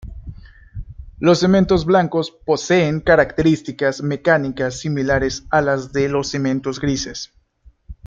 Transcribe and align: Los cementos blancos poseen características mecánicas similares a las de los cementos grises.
Los 1.19 1.37
cementos 1.41 1.85
blancos 1.85 2.31
poseen 2.31 3.01
características 3.01 4.01
mecánicas 4.01 4.79
similares 4.79 5.45
a 5.51 5.61
las 5.61 5.93
de 5.93 6.09
los 6.09 6.27
cementos 6.29 6.79
grises. 6.81 7.31